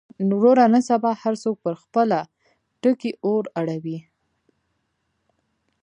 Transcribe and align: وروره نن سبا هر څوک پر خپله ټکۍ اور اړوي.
وروره 0.27 0.63
نن 0.73 0.81
سبا 0.89 1.11
هر 1.23 1.33
څوک 1.43 1.55
پر 1.63 1.73
خپله 1.83 2.19
ټکۍ 2.81 3.11
اور 3.25 3.43
اړوي. 3.59 3.99